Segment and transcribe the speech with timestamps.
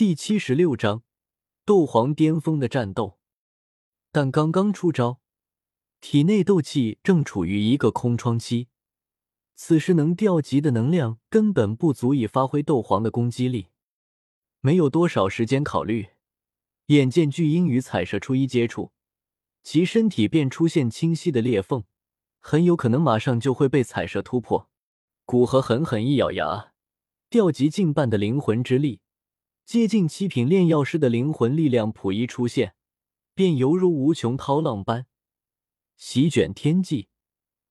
[0.00, 1.02] 第七十六章
[1.66, 3.18] 斗皇巅峰的战斗。
[4.10, 5.20] 但刚刚出招，
[6.00, 8.68] 体内斗气正处于一个空窗期，
[9.54, 13.66] 此时能调集的能量根本不足以发挥斗皇的攻击力。
[14.60, 16.08] 没有多少时间考虑，
[16.86, 18.92] 眼见巨鹰与彩蛇初一接触，
[19.62, 21.84] 其身体便出现清晰的裂缝，
[22.38, 24.70] 很有可能马上就会被彩蛇突破。
[25.26, 26.72] 古河狠狠一咬牙，
[27.28, 29.02] 调集近半的灵魂之力。
[29.70, 32.74] 接近七品炼药师的灵魂力量甫一出现，
[33.36, 35.06] 便犹如无穷涛浪般
[35.96, 37.06] 席卷天际，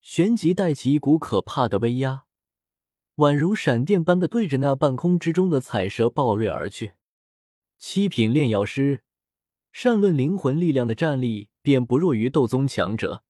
[0.00, 2.24] 旋即带起一股可怕的威压，
[3.18, 6.94] 宛如闪电般的对着那半空之中的彩蛇暴掠而去。
[7.78, 9.04] 七品炼药师，
[9.70, 13.22] 善论灵魂力量的战力便不弱于斗宗强者。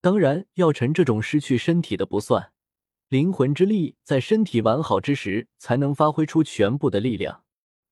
[0.00, 2.52] 当然，药尘这种失去身体的不算，
[3.08, 7.42] 灵魂之力在身体完好之时才能发挥出全部的力量。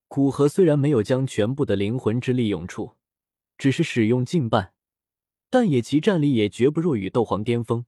[0.09, 2.95] 古河虽然没有将全部的灵魂之力用出，
[3.59, 4.73] 只是使用近半，
[5.51, 7.85] 但也其战力也绝不弱于斗皇巅峰。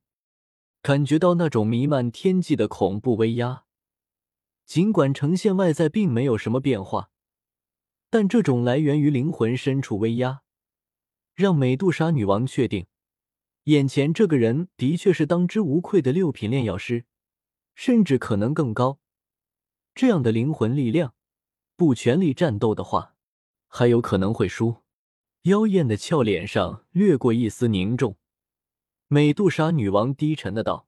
[0.83, 3.63] 感觉到那种弥漫天际的恐怖威压，
[4.67, 7.09] 尽管呈现外在并没有什么变化，
[8.11, 10.43] 但这种来源于灵魂深处威压，
[11.33, 12.85] 让美杜莎女王确定，
[13.63, 17.05] 眼前这个人的确是当之无愧的六品炼药师，
[17.73, 18.99] 甚至可能更高。
[19.95, 21.15] 这样的灵魂力量。
[21.81, 23.15] 不全力战斗的话，
[23.67, 24.83] 还有可能会输。
[25.45, 28.17] 妖艳的俏脸上掠过一丝凝重。
[29.07, 30.85] 美杜莎女王低沉的道：“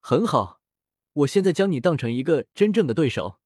[0.00, 0.62] 很好，
[1.12, 3.38] 我现在将你当成一个真正的对手。”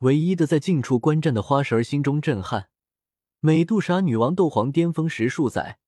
[0.00, 2.70] 唯一的在近处观战的花神心中震撼。
[3.40, 5.78] 美杜莎女王斗皇巅峰十数载，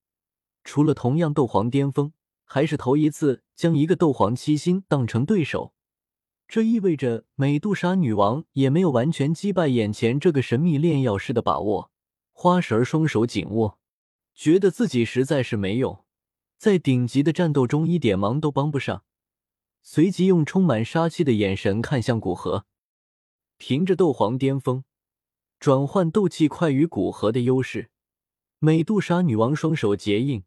[0.62, 2.12] 除了同样斗皇巅峰，
[2.44, 5.72] 还是头一次将一个斗皇七星当成对手。
[6.48, 11.90] 这意味着美杜莎女王也没有完全击败眼前这个神秘炼药师的把握。
[12.32, 13.78] 花神双手紧握，
[14.34, 16.04] 觉得自己实在是没用，
[16.58, 19.04] 在顶级的战斗中一点忙都帮不上。
[19.82, 22.66] 随即用充满杀气的眼神看向古河，
[23.56, 24.84] 凭着斗皇巅峰
[25.58, 27.90] 转换斗气快于古河的优势，
[28.58, 30.44] 美杜莎女王双手结印，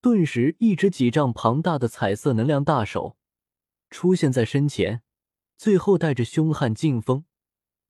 [0.00, 3.16] 顿时一只几丈庞大的彩色能量大手
[3.88, 5.02] 出现在身前。
[5.62, 7.24] 最后带着凶悍劲风，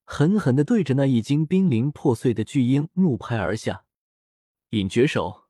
[0.05, 3.87] 狠狠的对着那已经濒临破碎的巨鹰怒拍而下。
[4.73, 5.45] 隐绝手，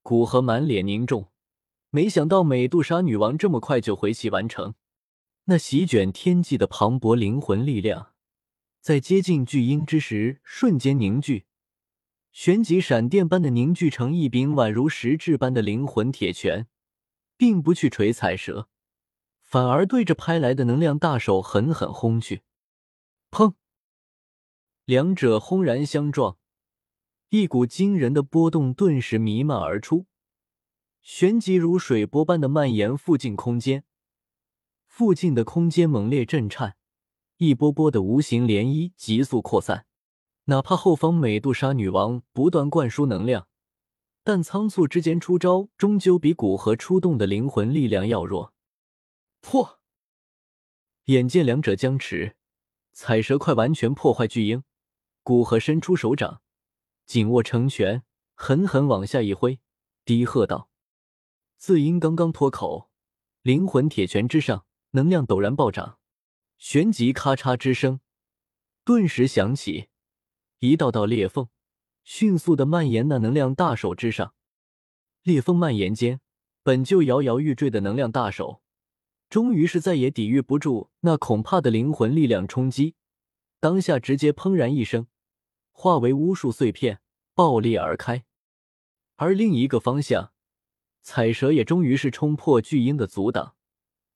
[0.00, 1.28] 古河满脸凝重，
[1.90, 4.76] 没想到美杜莎女王这么快就回气完成。
[5.44, 8.14] 那席卷天际的磅礴灵魂力量，
[8.80, 11.44] 在接近巨鹰之时瞬间凝聚，
[12.32, 16.66] 旋即闪电般的凝聚成一柄宛如实质般的灵魂铁拳，
[17.36, 18.70] 并不去锤彩蛇。
[19.54, 22.42] 反而对着拍来的能量大手狠狠轰去，
[23.30, 23.54] 砰！
[24.84, 26.38] 两者轰然相撞，
[27.28, 30.06] 一股惊人的波动顿时弥漫而出，
[31.02, 33.84] 旋即如水波般的蔓延附近空间。
[34.88, 36.74] 附近的空间猛烈震颤，
[37.36, 39.86] 一波波的无形涟漪急速扩散。
[40.46, 43.46] 哪怕后方美杜莎女王不断灌输能量，
[44.24, 48.52] 但仓促之间出招，终究比古河出动的灵魂力量要弱。
[49.44, 49.78] 破！
[51.04, 52.34] 眼见两者僵持，
[52.92, 54.64] 彩蛇快完全破坏巨鹰，
[55.22, 56.40] 古河伸出手掌，
[57.04, 58.02] 紧握成拳，
[58.34, 59.60] 狠狠往下一挥，
[60.06, 60.70] 低喝道
[61.58, 62.90] ：“字音刚刚脱口，
[63.42, 65.98] 灵魂铁拳之上能量陡然暴涨，
[66.56, 68.00] 旋即咔嚓之声
[68.82, 69.90] 顿时响起，
[70.60, 71.50] 一道道裂缝
[72.02, 74.34] 迅速的蔓延那能量大手之上，
[75.22, 76.22] 裂缝蔓延间，
[76.62, 78.62] 本就摇摇欲坠的能量大手。
[79.34, 82.94] 终于是再也抵御不住那恐怕的灵魂力量冲击，
[83.58, 85.08] 当下直接砰然一声，
[85.72, 87.00] 化为无数碎片
[87.34, 88.26] 爆裂而开。
[89.16, 90.30] 而另一个方向，
[91.02, 93.56] 彩蛇也终于是冲破巨鹰的阻挡，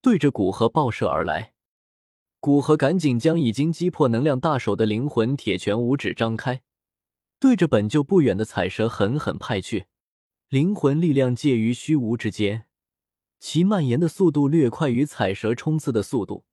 [0.00, 1.52] 对着古河爆射而来。
[2.38, 6.62] 古河赶紧将已经击破能量大手的灵魂铁拳五指张开，
[7.40, 9.86] 对着本就不远的彩蛇狠狠拍去。
[10.48, 12.67] 灵魂力量介于虚无之间。
[13.40, 16.44] 其蔓延的速度略快于彩蛇冲刺的速度，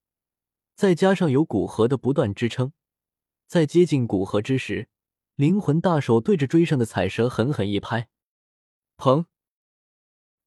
[0.76, 2.74] 再加上有古河的不断支撑，
[3.48, 4.88] 在接近古河之时，
[5.36, 8.08] 灵魂大手对着追上的彩蛇狠狠一拍，
[8.98, 9.26] 砰！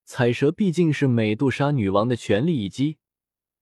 [0.04, 2.98] 彩蛇毕竟是美杜莎女王的全力一击，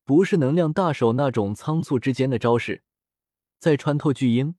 [0.05, 2.85] 不是能量大手那种仓促之间的招式，
[3.59, 4.55] 在穿透巨鹰，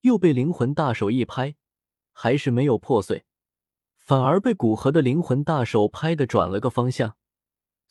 [0.00, 1.54] 又被灵魂大手一拍，
[2.12, 3.24] 还是没有破碎，
[3.98, 7.16] 反而被古河的灵魂大手拍的转了个方向。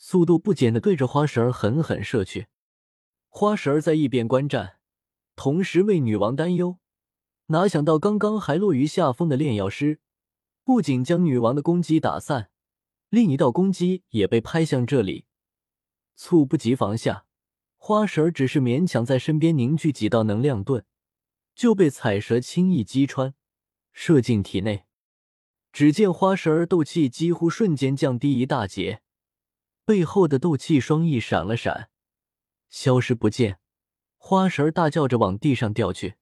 [0.04, 2.48] 速度不减的对着花神儿狠狠射去，
[3.30, 4.78] 花神儿在一边观战，
[5.36, 6.80] 同时为女王担忧。
[7.46, 10.00] 哪想到刚刚还落于下风的炼药师，
[10.64, 12.50] 不仅将女王的攻击打散，
[13.10, 15.28] 另一道攻击也被拍向这里。
[16.16, 17.26] 猝不及防下，
[17.78, 20.84] 花蛇只是勉强在身边凝聚几道能量盾，
[21.54, 23.36] 就被彩蛇轻易击穿，
[23.94, 24.86] 射进体内。
[25.72, 29.04] 只见花蛇儿斗气几乎瞬间降低一大截，
[29.86, 31.90] 背后的斗气双翼闪了闪，
[32.70, 33.60] 消失不见。
[34.18, 36.16] 花蛇大叫着往地上掉去，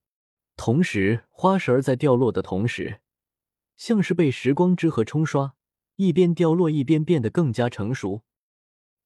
[0.55, 3.01] 同时花蛇在掉落的同时，
[3.75, 5.55] 像是被时光之河冲刷，
[5.97, 8.23] 一边掉落一边变得更加成熟。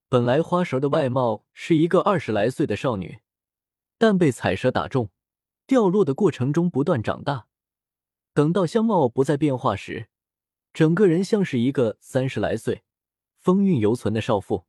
[0.07, 3.21] 本来花蛇的外貌是一个二十来岁的少女，
[3.97, 5.09] 但被彩蛇打中，
[5.65, 7.47] 掉落的过程中不断长大。
[8.35, 10.07] 等到相貌不再变化时，
[10.71, 12.83] 整个人像是一个三十来岁、
[13.43, 14.65] 风韵犹存的少妇。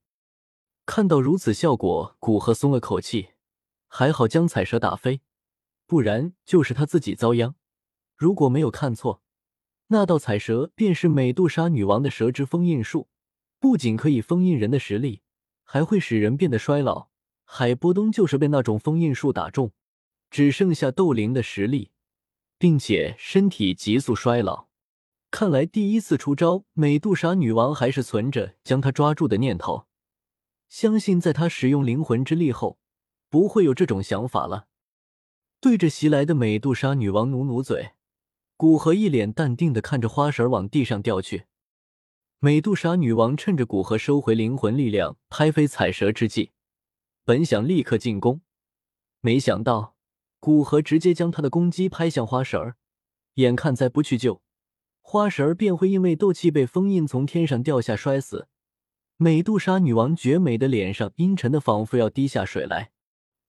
[0.85, 3.29] 看到如此效果，古河松了口气，
[3.87, 5.21] 还好将彩蛇打飞，
[5.87, 7.55] 不然就是他自己遭殃。
[8.17, 9.23] 如果没有看错，
[9.87, 13.09] 那道彩蛇便是美杜莎女王的蛇之封印术，
[13.61, 15.21] 不仅可以封印人的实力。
[15.63, 17.09] 还会使人变得衰老。
[17.45, 19.73] 海波东就是被那种封印术打中，
[20.31, 21.93] 只剩下斗灵的实力，
[22.59, 24.67] 并且身体急速衰老。
[25.35, 29.89] 看来第一次出招，美杜莎女王还是存着将他抓住的念头。
[30.69, 32.79] 相信在他使用灵魂之力后，
[33.29, 34.69] 不会有这种想法了。
[35.61, 37.95] 对着袭来的美杜莎女王努努嘴，
[38.57, 41.47] 古河一脸淡定的看着花绳往地上掉去。
[42.39, 46.53] 美杜莎女王趁着古河收回灵魂力量、拍飞彩蛇之际，
[47.25, 48.43] 本想立刻进攻，
[49.21, 49.97] 没想到
[50.39, 52.77] 古河直接将他的攻击拍向花神儿。
[53.35, 54.41] 眼看再不去救，
[55.07, 58.49] 花神儿便会因为斗气被封印从天上掉下摔死。
[59.19, 62.91] 美杜莎女王绝美的脸上阴沉的仿佛要滴下水来，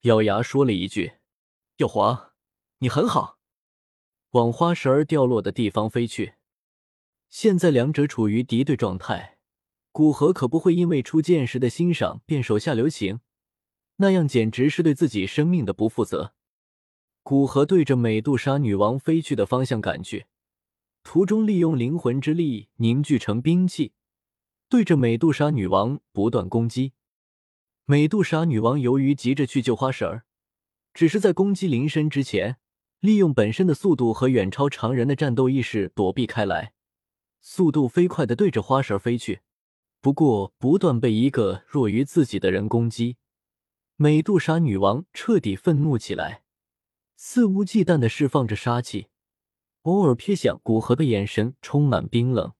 [0.02, 1.13] 咬牙说了一句
[1.78, 2.34] ：“耀华，
[2.80, 3.40] 你很好。”
[4.31, 6.34] 往花神儿掉落的地方飞去。
[7.30, 9.38] 现在两者处于敌对状态，
[9.94, 13.22] 古河可不会因为初见时的欣赏便手下留情，
[13.96, 16.34] 那样简直是对自己生命的不负责。
[17.24, 20.28] 古河对着美杜莎女王飞去的方向赶去，
[21.06, 23.94] 途中利用灵魂之力凝聚成兵器，
[24.68, 26.94] 对着美杜莎女王不断攻击。
[27.86, 30.25] 美杜莎女王由于急着去救花婶儿，
[30.96, 32.57] 只是在攻击临身之前，
[33.00, 36.74] 利用本身的速度和远超常人的战斗意识躲避开来。
[37.40, 39.42] 速度飞快的对着花蛇飞去，
[40.01, 43.18] 不过不断被一个弱于自己的人攻击，
[43.96, 46.42] 美杜莎女王彻底愤怒起来，
[47.16, 49.08] 肆无忌惮的释放着杀气，
[49.86, 52.54] 偶尔瞥向古河的眼神充满冰冷。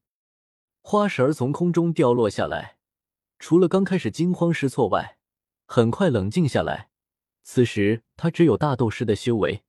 [0.82, 2.78] 花神儿从空中掉落下来，
[3.40, 5.18] 除了刚开始惊慌失措外，
[5.66, 6.90] 很快冷静下来。
[7.44, 9.64] 此时他只有大斗师的修为。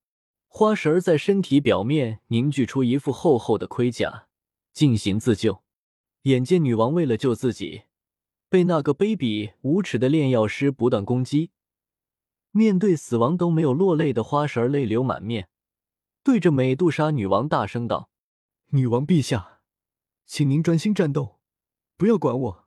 [0.49, 4.27] 花神儿在身体表面凝聚出一副厚厚的盔甲。
[4.75, 5.63] 进行自救。
[6.25, 7.85] 眼见女王为了救自己，
[8.51, 11.51] 被那个卑鄙无耻的炼药师不断攻击，
[12.51, 15.49] 面对死亡都没有落泪的花神儿泪流满面，
[16.27, 18.11] 对着美杜莎女王大声道
[18.75, 19.61] ：“女王陛下，
[20.25, 21.39] 请您专心战斗，
[21.97, 22.66] 不要管我。”